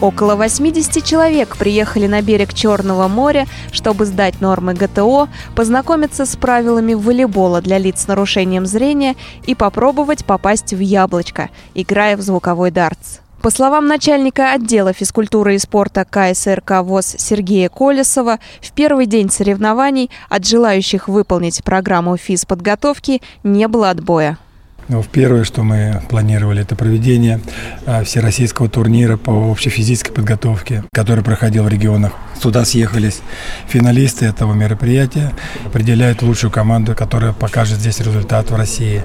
[0.00, 6.94] Около 80 человек приехали на берег Черного моря, чтобы сдать нормы ГТО, познакомиться с правилами
[6.94, 13.18] волейбола для лиц с нарушением зрения и попробовать попасть в яблочко, играя в звуковой дартс.
[13.42, 20.10] По словам начальника отдела физкультуры и спорта КСРК ВОЗ Сергея Колесова, в первый день соревнований
[20.28, 24.38] от желающих выполнить программу физподготовки не было отбоя.
[24.88, 27.40] Ну, первое, что мы планировали, это проведение
[27.84, 32.12] а, всероссийского турнира по общефизической подготовке, который проходил в регионах.
[32.40, 33.20] Сюда съехались
[33.66, 35.34] финалисты этого мероприятия,
[35.66, 39.04] определяют лучшую команду, которая покажет здесь результат в России.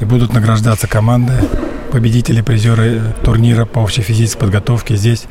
[0.00, 1.32] И будут награждаться команды,
[1.90, 5.24] победители, призеры турнира по общефизической подготовке здесь,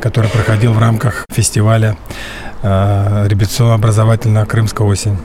[0.00, 1.96] который проходил в рамках фестиваля
[2.62, 5.18] э, репетиционно-образовательного «Крымская осень».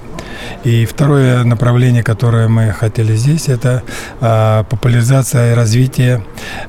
[0.63, 3.83] И второе направление, которое мы хотели здесь, это
[4.21, 6.23] э, популяризация и развитие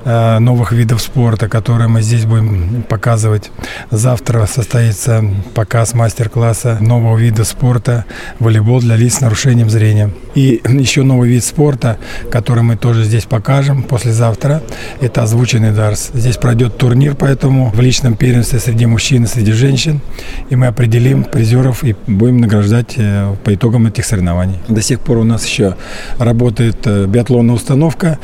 [0.05, 3.51] э, новых видов спорта, которые мы здесь будем показывать.
[3.91, 8.05] Завтра состоится показ мастер-класса нового вида спорта
[8.39, 10.11] волейбол для лиц с нарушением зрения.
[10.35, 11.98] И еще новый вид спорта,
[12.31, 14.63] который мы тоже здесь покажем послезавтра,
[15.01, 16.11] это озвученный дарс.
[16.15, 20.01] Здесь пройдет турнир, поэтому в личном первенстве среди мужчин и среди женщин,
[20.51, 24.58] и мы определим призеров и будем награждать э, по итогам этих соревнований.
[24.69, 25.77] До сих пор у нас еще
[26.19, 28.19] работает э, биатлонная установка,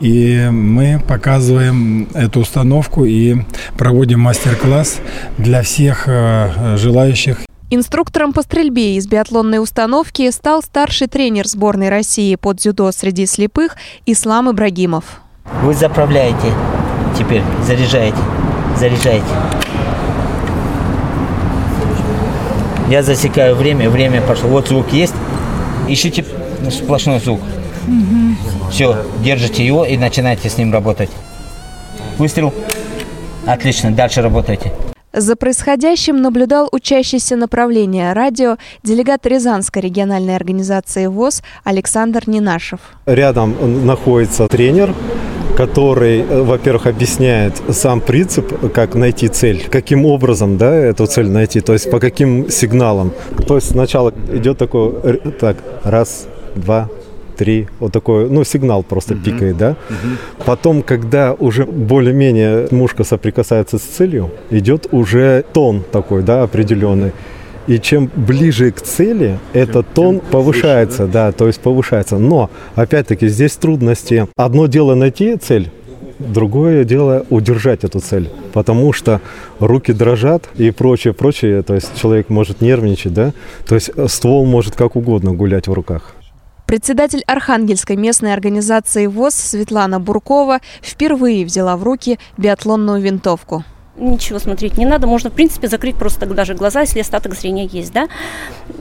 [0.00, 3.36] и мы показываем эту установку и
[3.76, 5.00] проводим мастер-класс
[5.38, 7.38] для всех э, желающих
[7.70, 13.76] Инструктором по стрельбе из биатлонной установки стал старший тренер сборной России под дзюдо среди слепых
[14.06, 15.20] Ислам Ибрагимов.
[15.62, 16.52] Вы заправляете
[17.18, 18.18] теперь, заряжаете,
[18.78, 19.24] заряжаете.
[22.88, 24.48] Я засекаю время, время пошло.
[24.50, 25.14] Вот звук есть.
[25.88, 26.24] Ищите
[26.70, 27.40] сплошной звук.
[27.86, 28.70] Угу.
[28.70, 31.10] Все, держите его и начинайте с ним работать.
[32.18, 32.52] Выстрел.
[33.46, 34.72] Отлично, дальше работайте.
[35.12, 42.80] За происходящим наблюдал учащийся направления радио делегат Рязанской региональной организации ВОЗ Александр Нинашев.
[43.06, 44.92] Рядом находится тренер,
[45.56, 51.60] который, э, во-первых, объясняет сам принцип, как найти цель, каким образом да, эту цель найти,
[51.60, 53.12] то есть по каким сигналам.
[53.46, 56.88] То есть сначала идет такой, э, так, раз, два,
[57.36, 59.24] три, вот такой, ну, сигнал просто uh-huh.
[59.24, 59.70] пикает, да.
[59.70, 60.44] Uh-huh.
[60.44, 67.12] Потом, когда уже более-менее мушка соприкасается с целью, идет уже тон такой, да, определенный.
[67.66, 71.26] И чем ближе к цели, этот тон повышается, да?
[71.26, 72.18] да, то есть повышается.
[72.18, 74.28] Но, опять-таки, здесь трудности.
[74.36, 75.70] Одно дело найти цель,
[76.18, 79.20] Другое дело удержать эту цель, потому что
[79.58, 81.62] руки дрожат и прочее, прочее.
[81.62, 83.32] То есть человек может нервничать, да?
[83.66, 86.14] То есть ствол может как угодно гулять в руках.
[86.66, 93.64] Председатель Архангельской местной организации ВОЗ Светлана Буркова впервые взяла в руки биатлонную винтовку.
[93.96, 97.92] Ничего смотреть не надо, можно, в принципе, закрыть просто даже глаза, если остаток зрения есть,
[97.92, 98.08] да.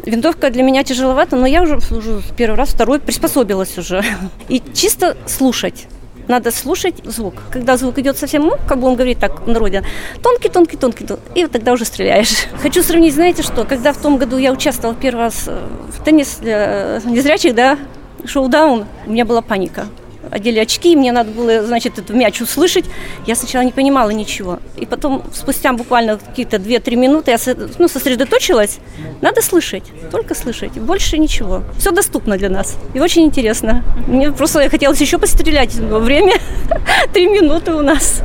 [0.06, 4.04] Винтовка для меня тяжеловата, но я уже, уже первый раз, второй приспособилась уже.
[4.50, 5.88] И чисто слушать.
[6.28, 7.36] Надо слушать звук.
[7.52, 9.84] Когда звук идет совсем, ну, как бы он говорит так в народе,
[10.24, 12.48] тонкий, тонкий, тонкий, тонкий, и вот тогда уже стреляешь.
[12.64, 15.60] Хочу сравнить, знаете что, когда в том году я участвовала первый раз э,
[15.90, 17.78] в теннис для незрячих, да,
[18.26, 19.86] шоу-даун, у меня была паника
[20.34, 22.86] одели очки, мне надо было, значит, этот мяч услышать.
[23.26, 24.60] Я сначала не понимала ничего.
[24.78, 27.38] И потом, спустя буквально какие-то 2-3 минуты, я
[27.80, 28.80] ну, сосредоточилась.
[29.22, 31.64] Надо слышать, только слышать, больше ничего.
[31.78, 32.78] Все доступно для нас.
[32.94, 33.84] И очень интересно.
[34.08, 36.34] Мне просто хотелось еще пострелять во время
[37.14, 38.24] 3 минуты у нас.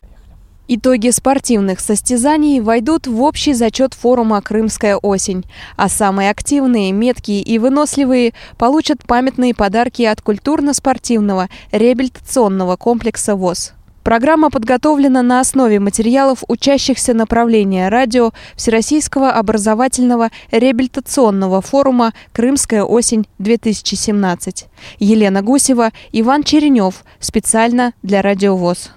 [0.70, 5.46] Итоги спортивных состязаний войдут в общий зачет форума «Крымская осень»,
[5.78, 13.72] а самые активные, меткие и выносливые получат памятные подарки от культурно-спортивного реабилитационного комплекса ВОЗ.
[14.02, 24.66] Программа подготовлена на основе материалов учащихся направления радио Всероссийского образовательного реабилитационного форума «Крымская осень-2017».
[24.98, 27.04] Елена Гусева, Иван Черенев.
[27.20, 28.90] Специально для Радио ВОЗ.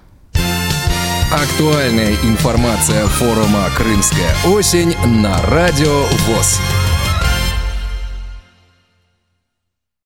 [1.32, 6.60] Актуальная информация форума «Крымская осень» на Радио ВОЗ.